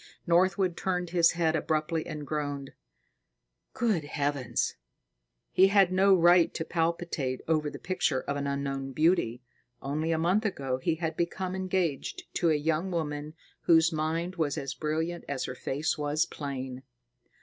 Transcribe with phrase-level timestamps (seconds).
[0.25, 2.73] Northwood turned his head abruptly and groaned,
[3.73, 4.75] "Good Heavens!"
[5.51, 9.43] He had no right to palpitate over the picture of an unknown beauty.
[9.79, 13.35] Only a month ago, he had become engaged to a young woman
[13.65, 16.81] whose mind was as brilliant as her face was plain.